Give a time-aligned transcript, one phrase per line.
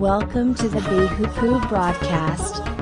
[0.00, 2.79] Welcome to the Bihupu broadcast.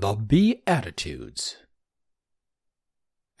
[0.00, 1.56] The Beatitudes.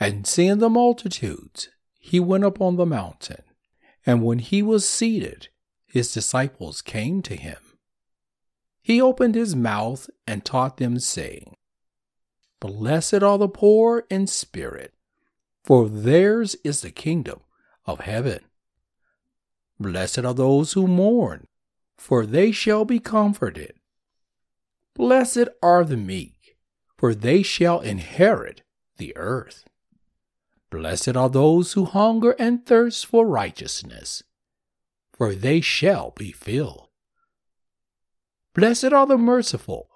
[0.00, 3.42] And seeing the multitudes, he went up on the mountain.
[4.06, 5.48] And when he was seated,
[5.84, 7.58] his disciples came to him.
[8.80, 11.56] He opened his mouth and taught them, saying,
[12.58, 14.94] Blessed are the poor in spirit,
[15.62, 17.40] for theirs is the kingdom
[17.84, 18.40] of heaven.
[19.78, 21.48] Blessed are those who mourn,
[21.98, 23.74] for they shall be comforted.
[24.94, 26.35] Blessed are the meek,
[26.96, 28.62] for they shall inherit
[28.96, 29.64] the earth.
[30.70, 34.22] Blessed are those who hunger and thirst for righteousness,
[35.12, 36.88] for they shall be filled.
[38.54, 39.90] Blessed are the merciful,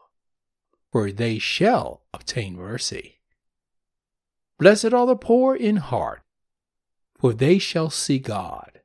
[0.92, 3.20] for they shall obtain mercy.
[4.58, 6.22] Blessed are the poor in heart,
[7.18, 8.80] for they shall see God.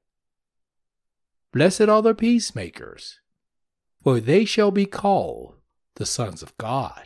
[1.51, 3.19] Blessed are the peacemakers,
[4.01, 5.55] for they shall be called
[5.95, 7.05] the sons of God.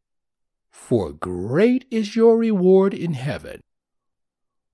[0.91, 3.61] for great is your reward in heaven.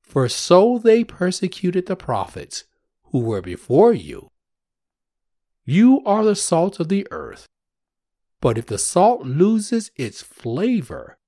[0.02, 2.64] For so they persecuted the prophets
[3.12, 4.32] who were before you.
[5.64, 7.46] You are the salt of the earth.
[8.42, 11.20] But if the salt loses its flavor,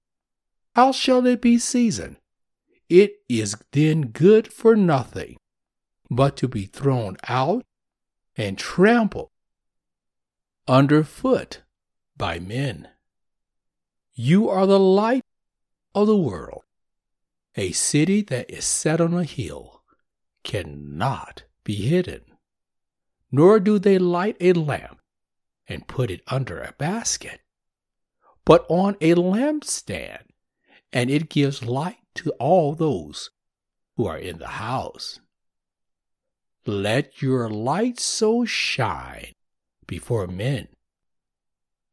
[0.74, 2.18] how shall it be seasoned?
[2.90, 5.38] It is then good for nothing,
[6.10, 7.64] but to be thrown out
[8.36, 9.30] and trampled
[10.68, 11.62] underfoot
[12.18, 12.88] by men.
[14.22, 15.24] You are the light
[15.96, 16.64] of the world.
[17.56, 19.82] A city that is set on a hill
[20.44, 22.24] cannot be hidden.
[23.32, 25.00] Nor do they light a lamp
[25.70, 27.40] and put it under a basket,
[28.44, 30.26] but on a lampstand,
[30.92, 33.30] and it gives light to all those
[33.96, 35.22] who are in the house.
[36.66, 39.32] Let your light so shine
[39.88, 40.68] before men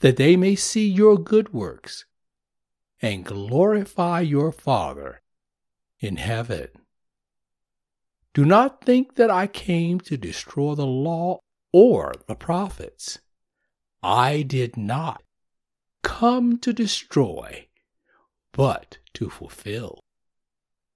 [0.00, 2.04] that they may see your good works
[3.02, 5.20] and glorify your Father
[6.00, 6.68] in heaven.
[8.34, 11.38] Do not think that I came to destroy the law
[11.72, 13.18] or the prophets.
[14.02, 15.22] I did not
[16.02, 17.68] come to destroy,
[18.52, 20.00] but to fulfill.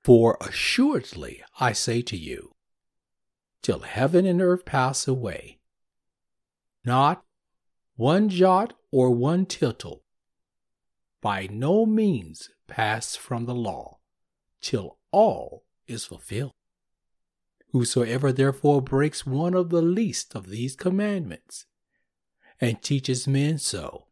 [0.05, 2.53] For assuredly I say to you,
[3.63, 5.59] till heaven and earth pass away,
[6.85, 7.23] not
[7.97, 10.03] one jot or one tittle
[11.21, 13.99] by no means pass from the law
[14.61, 16.53] till all is fulfilled.
[17.73, 21.67] Whosoever therefore breaks one of the least of these commandments
[22.61, 24.07] and teaches men so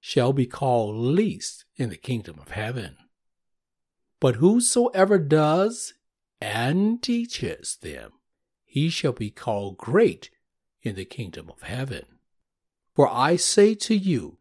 [0.00, 2.96] shall be called least in the kingdom of heaven.
[4.20, 5.94] But whosoever does
[6.40, 8.12] and teaches them,
[8.64, 10.30] he shall be called great
[10.82, 12.04] in the kingdom of heaven.
[12.94, 14.38] For I say to you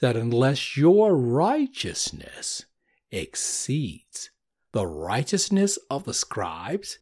[0.00, 2.66] that unless your righteousness
[3.10, 4.30] exceeds
[4.72, 6.98] the righteousness of the scribes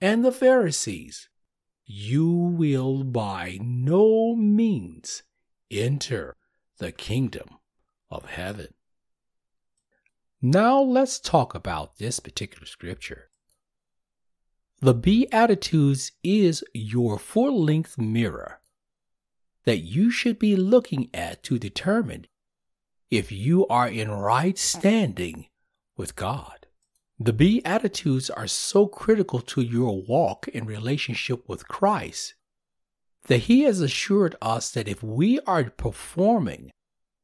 [0.00, 1.28] and the Pharisees,
[1.86, 5.22] you will by no means
[5.70, 6.36] enter
[6.78, 7.58] the kingdom
[8.10, 8.74] of heaven.
[10.40, 13.28] Now let's talk about this particular scripture.
[14.80, 18.60] The Beatitudes is your full length mirror
[19.64, 22.26] that you should be looking at to determine
[23.10, 25.46] if you are in right standing
[25.96, 26.66] with God.
[27.18, 32.34] The Beatitudes are so critical to your walk in relationship with Christ
[33.26, 36.70] that He has assured us that if we are performing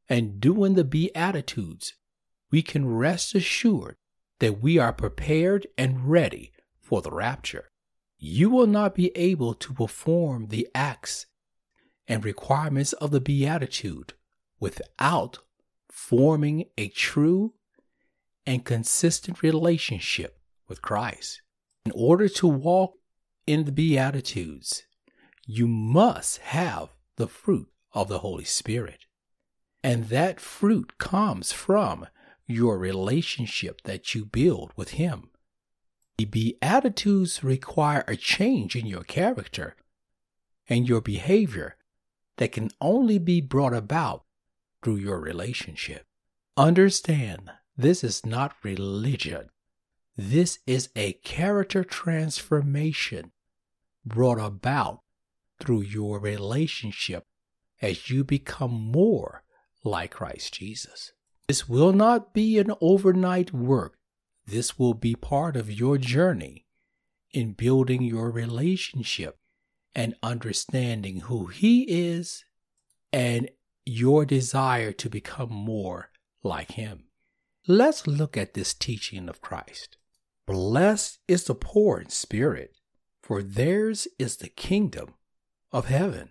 [0.09, 1.95] and doing the Beatitudes,
[2.51, 3.97] we can rest assured
[4.39, 7.69] that we are prepared and ready for the rapture.
[8.19, 11.27] You will not be able to perform the acts
[12.11, 14.15] and requirements of the Beatitude
[14.59, 15.39] without
[15.89, 17.55] forming a true
[18.45, 20.37] and consistent relationship
[20.67, 21.41] with Christ.
[21.85, 22.95] In order to walk
[23.47, 24.83] in the Beatitudes,
[25.47, 29.07] you must have the fruit of the Holy Spirit.
[29.85, 32.09] And that fruit comes from
[32.45, 35.31] your relationship that you build with Him.
[36.19, 39.77] The Beatitudes require a change in your character
[40.69, 41.77] and your behavior
[42.41, 44.25] that can only be brought about
[44.83, 46.07] through your relationship.
[46.57, 49.51] Understand this is not religion.
[50.17, 53.33] This is a character transformation
[54.07, 55.03] brought about
[55.61, 57.27] through your relationship
[57.83, 59.45] as you become more
[59.85, 61.13] like Christ Jesus.
[61.47, 63.99] This will not be an overnight work.
[64.47, 66.65] This will be part of your journey
[67.33, 69.40] in building your relationship
[69.95, 72.45] and understanding who He is
[73.13, 73.51] and
[73.85, 76.11] your desire to become more
[76.43, 77.05] like Him.
[77.67, 79.97] Let's look at this teaching of Christ.
[80.47, 82.77] Blessed is the poor in spirit,
[83.23, 85.15] for theirs is the kingdom
[85.71, 86.31] of heaven.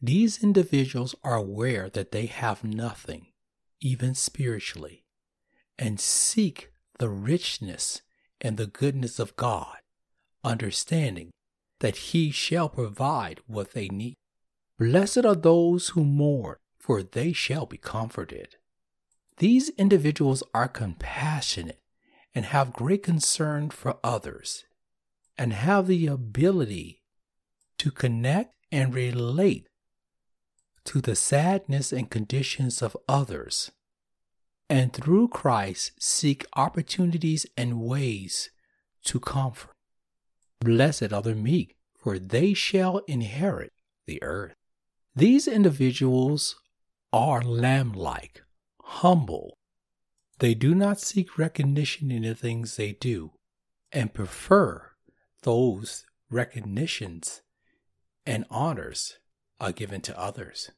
[0.00, 3.28] These individuals are aware that they have nothing,
[3.80, 5.04] even spiritually,
[5.78, 8.02] and seek the richness
[8.40, 9.78] and the goodness of God,
[10.44, 11.30] understanding
[11.82, 14.14] that He shall provide what they need.
[14.78, 18.54] Blessed are those who mourn, for they shall be comforted.
[19.38, 21.80] These individuals are compassionate
[22.36, 24.64] and have great concern for others
[25.36, 27.02] and have the ability
[27.78, 29.66] to connect and relate
[30.84, 33.72] to the sadness and conditions of others,
[34.70, 38.50] and through Christ seek opportunities and ways
[39.06, 39.71] to comfort.
[40.62, 43.72] Blessed are the meek, for they shall inherit
[44.06, 44.54] the earth.
[45.14, 46.56] These individuals
[47.12, 48.42] are lamb like,
[48.80, 49.58] humble.
[50.38, 53.32] They do not seek recognition in the things they do
[53.90, 54.92] and prefer
[55.42, 57.42] those recognitions
[58.24, 59.18] and honors
[59.60, 60.70] are given to others.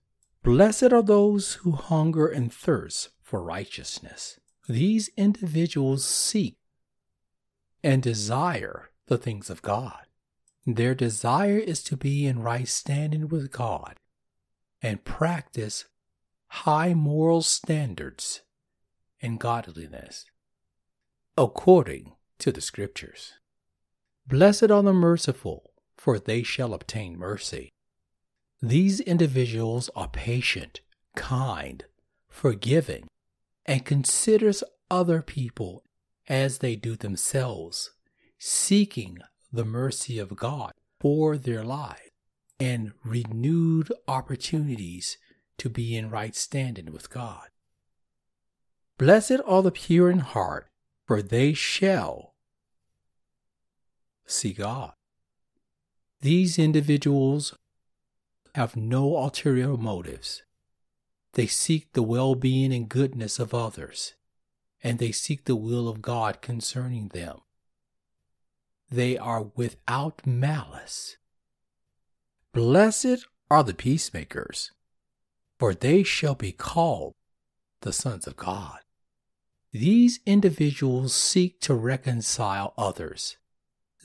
[0.42, 4.40] Blessed are those who hunger and thirst for righteousness.
[4.68, 6.56] These individuals seek
[7.82, 10.06] and desire the things of God.
[10.66, 13.96] Their desire is to be in right standing with God
[14.80, 15.84] and practice
[16.48, 18.42] high moral standards
[19.20, 20.24] and godliness
[21.36, 23.34] according to the Scriptures.
[24.26, 27.72] Blessed are the merciful, for they shall obtain mercy.
[28.62, 30.80] These individuals are patient,
[31.16, 31.84] kind,
[32.28, 33.08] forgiving,
[33.66, 35.82] and considers other people
[36.28, 37.90] as they do themselves,
[38.38, 39.18] seeking
[39.52, 42.10] the mercy of God for their lives
[42.58, 45.18] and renewed opportunities
[45.58, 47.48] to be in right standing with God.
[48.98, 50.68] Blessed are the pure in heart,
[51.06, 52.34] for they shall
[54.26, 54.92] see God.
[56.20, 57.54] These individuals
[58.54, 60.42] have no ulterior motives.
[61.34, 64.14] They seek the well being and goodness of others,
[64.82, 67.40] and they seek the will of God concerning them.
[68.90, 71.16] They are without malice.
[72.52, 74.70] Blessed are the peacemakers,
[75.58, 77.14] for they shall be called
[77.80, 78.78] the sons of God.
[79.72, 83.36] These individuals seek to reconcile others.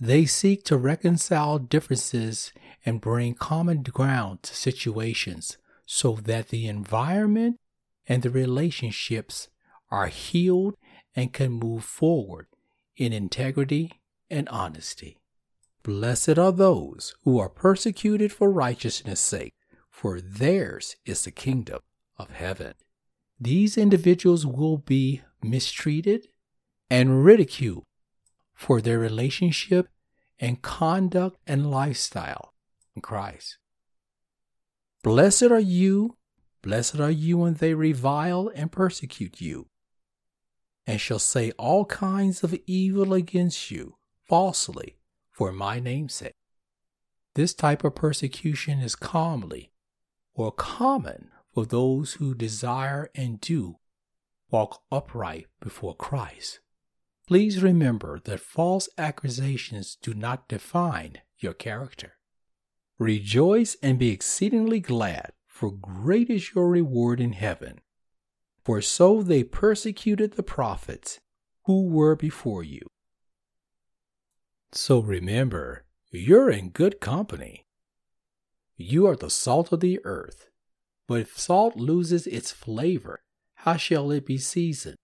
[0.02, 2.52] They seek to reconcile differences
[2.86, 7.60] and bring common ground to situations so that the environment
[8.08, 9.50] and the relationships
[9.92, 10.76] are healed
[11.16, 12.48] and can move forward
[12.96, 13.99] in integrity
[14.30, 15.18] and honesty.
[15.84, 19.54] Blessed are those who are persecuted for righteousness' sake,
[19.90, 21.80] for theirs is the kingdom
[22.18, 22.74] of heaven.
[23.40, 26.28] These individuals will be mistreated,
[26.90, 27.86] and ridiculed
[28.54, 29.88] for their relationship
[30.40, 32.54] and conduct and lifestyle
[32.96, 33.58] in Christ.
[35.04, 36.18] Blessed are you,
[36.62, 39.68] blessed are you when they revile and persecute you,
[40.86, 43.96] and shall say all kinds of evil against you
[44.30, 44.96] falsely
[45.32, 46.36] for my name's sake.
[47.34, 49.72] This type of persecution is commonly
[50.36, 53.78] or common for those who desire and do
[54.52, 56.60] walk upright before Christ.
[57.28, 62.14] Please remember that false accusations do not define your character.
[63.00, 67.80] Rejoice and be exceedingly glad, for great is your reward in heaven.
[68.64, 71.20] For so they persecuted the prophets
[71.66, 72.82] who were before you.
[74.72, 77.66] So remember, you're in good company.
[78.78, 80.48] You are the salt of the earth.
[81.08, 83.22] But if salt loses its flavor,
[83.56, 84.98] how shall it be seasoned?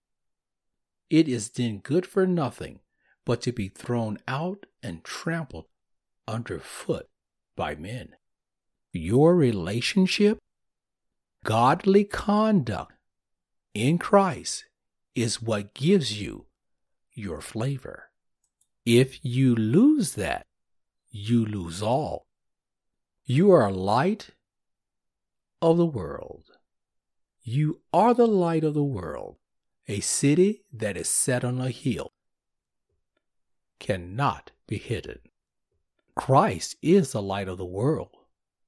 [1.10, 2.80] It is then good for nothing
[3.26, 5.66] but to be thrown out and trampled
[6.28, 7.08] underfoot
[7.56, 8.16] by men.
[8.92, 10.38] Your relationship,
[11.44, 12.94] godly conduct
[13.74, 14.66] in Christ
[15.16, 16.46] is what gives you
[17.14, 18.05] your flavor.
[18.86, 20.46] If you lose that,
[21.10, 22.28] you lose all.
[23.26, 24.30] You are a light
[25.60, 26.44] of the world.
[27.42, 29.38] You are the light of the world.
[29.88, 32.12] A city that is set on a hill
[33.80, 35.20] cannot be hidden.
[36.16, 38.10] Christ is the light of the world,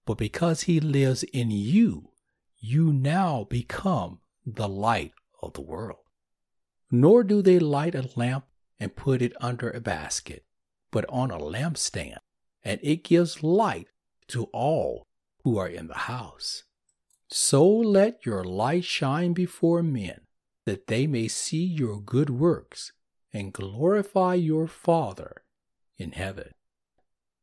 [0.05, 2.09] but because he lives in you,
[2.57, 5.99] you now become the light of the world.
[6.89, 8.45] Nor do they light a lamp
[8.79, 10.45] and put it under a basket,
[10.91, 12.17] but on a lampstand,
[12.63, 13.87] and it gives light
[14.27, 15.07] to all
[15.43, 16.63] who are in the house.
[17.29, 20.21] So let your light shine before men,
[20.65, 22.91] that they may see your good works
[23.33, 25.43] and glorify your Father
[25.97, 26.51] in heaven.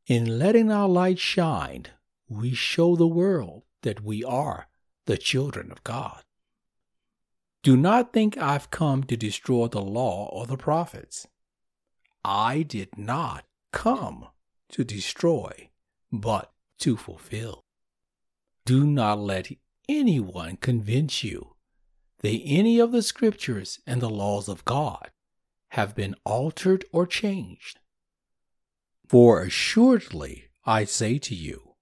[0.07, 1.87] In letting our light shine,
[2.27, 4.67] we show the world that we are
[5.05, 6.23] the children of God.
[7.65, 11.25] Do not think I've come to destroy the law or the prophets.
[12.23, 14.27] I did not come
[14.69, 15.71] to destroy,
[16.11, 17.65] but to fulfill.
[18.65, 19.49] Do not let
[19.89, 21.55] anyone convince you
[22.19, 25.09] that any of the scriptures and the laws of God
[25.69, 27.79] have been altered or changed.
[29.07, 31.73] For assuredly I say to you,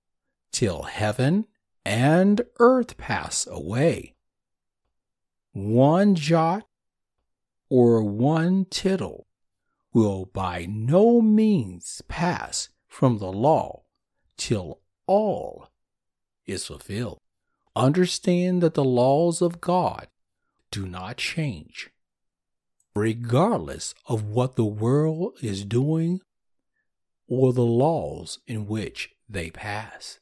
[0.50, 1.48] till heaven
[1.84, 4.13] and earth pass away,
[5.54, 6.68] one jot
[7.70, 9.28] or one tittle
[9.94, 13.84] will by no means pass from the law
[14.38, 15.70] till all
[16.46, 17.20] is fulfilled.
[17.76, 20.08] Understand that the laws of God
[20.72, 21.90] do not change,
[22.96, 26.22] regardless of what the world is doing
[27.28, 30.20] or the laws in which they pass.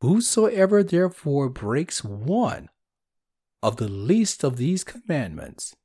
[0.00, 2.68] Whosoever therefore breaks one
[3.62, 5.76] of the least of these commandments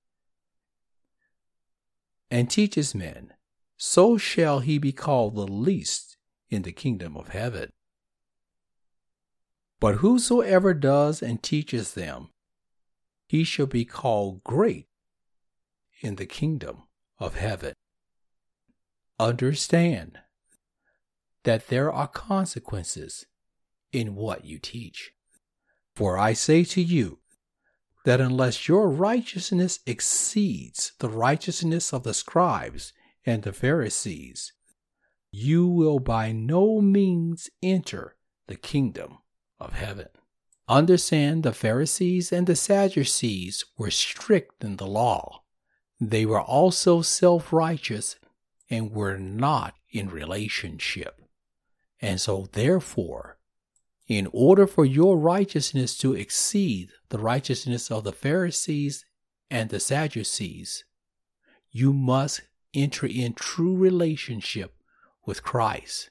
[2.31, 3.33] and teaches men,
[3.77, 6.17] so shall he be called the least
[6.49, 7.71] in the kingdom of heaven.
[9.79, 12.29] But whosoever does and teaches them,
[13.27, 14.87] he shall be called great
[16.01, 16.83] in the kingdom
[17.19, 17.73] of heaven.
[19.19, 20.19] Understand
[21.43, 23.25] that there are consequences
[23.91, 25.11] in what you teach.
[25.95, 27.19] For I say to you
[28.05, 32.93] that unless your righteousness exceeds the righteousness of the scribes
[33.25, 34.53] and the Pharisees,
[35.31, 38.15] you will by no means enter
[38.47, 39.17] the kingdom
[39.59, 40.07] of heaven.
[40.69, 45.43] Understand the Pharisees and the Sadducees were strict in the law.
[45.99, 48.17] They were also self righteous
[48.69, 51.21] and were not in relationship.
[51.99, 53.34] And so, therefore,
[54.07, 59.05] in order for your righteousness to exceed the righteousness of the Pharisees
[59.49, 60.83] and the Sadducees,
[61.71, 62.41] you must
[62.73, 64.75] enter in true relationship
[65.25, 66.09] with Christ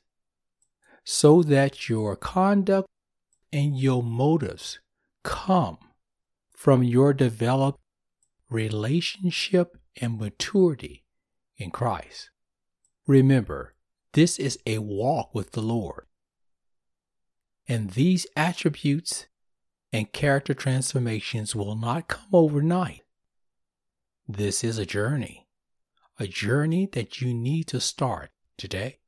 [1.04, 2.88] so that your conduct
[3.52, 4.80] and your motives
[5.22, 5.78] come
[6.56, 7.78] from your developed
[8.50, 11.04] relationship and maturity
[11.56, 12.30] in Christ.
[13.06, 13.74] Remember,
[14.12, 16.06] this is a walk with the Lord.
[17.66, 19.26] And these attributes
[19.92, 23.02] and character transformations will not come overnight.
[24.28, 25.46] This is a journey,
[26.18, 28.98] a journey that you need to start today.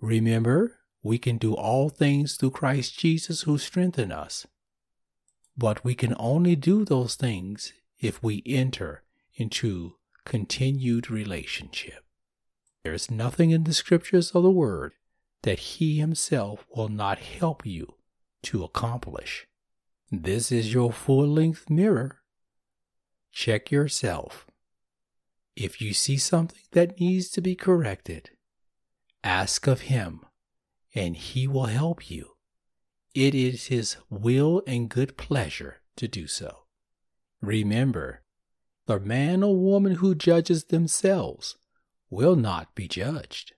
[0.00, 4.46] Remember, we can do all things through Christ Jesus who strengthen us.
[5.56, 9.02] But we can only do those things if we enter
[9.36, 12.04] into continued relationship.
[12.82, 14.92] There is nothing in the scriptures of the word
[15.44, 17.94] that he himself will not help you
[18.42, 19.46] to accomplish.
[20.10, 22.22] This is your full length mirror.
[23.30, 24.46] Check yourself.
[25.54, 28.30] If you see something that needs to be corrected,
[29.22, 30.20] ask of him
[30.94, 32.36] and he will help you.
[33.14, 36.60] It is his will and good pleasure to do so.
[37.42, 38.22] Remember,
[38.86, 41.56] the man or woman who judges themselves
[42.08, 43.52] will not be judged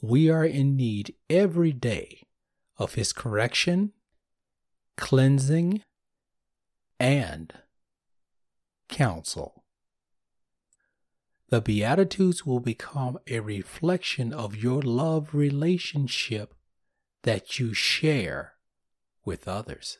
[0.00, 2.22] we are in need every day
[2.78, 3.92] of His correction,
[4.96, 5.82] cleansing,
[6.98, 7.52] and
[8.88, 9.64] counsel.
[11.48, 16.54] The Beatitudes will become a reflection of your love relationship
[17.22, 18.54] that you share
[19.24, 19.98] with others.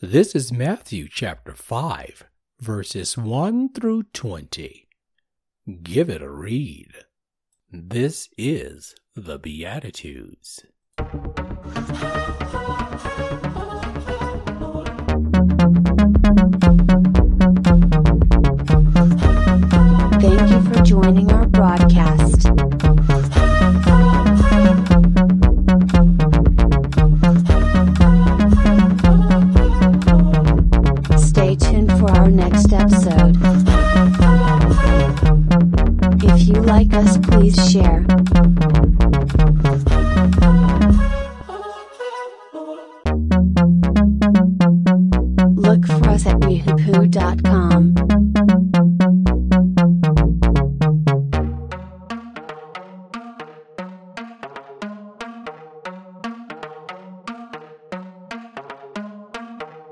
[0.00, 2.24] This is Matthew chapter 5,
[2.60, 4.88] verses 1 through 20.
[5.82, 7.03] Give it a read.
[7.76, 10.64] This is the Beatitudes.
[20.20, 22.23] Thank you for joining our broadcast.
[36.84, 38.04] like us please share.